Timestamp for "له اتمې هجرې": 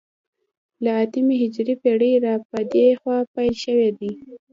0.83-1.75